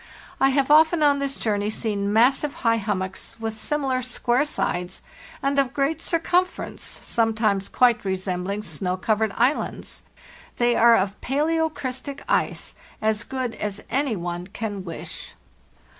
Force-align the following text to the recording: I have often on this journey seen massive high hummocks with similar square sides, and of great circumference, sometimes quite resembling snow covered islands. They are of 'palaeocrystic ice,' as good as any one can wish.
I 0.39 0.49
have 0.49 0.71
often 0.71 1.03
on 1.03 1.19
this 1.19 1.35
journey 1.37 1.69
seen 1.69 2.11
massive 2.11 2.55
high 2.65 2.77
hummocks 2.77 3.35
with 3.39 3.55
similar 3.55 4.01
square 4.01 4.45
sides, 4.45 5.03
and 5.43 5.59
of 5.59 5.75
great 5.75 6.01
circumference, 6.01 6.81
sometimes 7.03 7.69
quite 7.69 8.03
resembling 8.03 8.63
snow 8.63 8.97
covered 8.97 9.31
islands. 9.37 10.01
They 10.57 10.75
are 10.75 10.95
of 10.97 11.21
'palaeocrystic 11.21 12.21
ice,' 12.27 12.73
as 12.99 13.23
good 13.23 13.53
as 13.57 13.83
any 13.91 14.15
one 14.15 14.47
can 14.47 14.83
wish. 14.83 15.33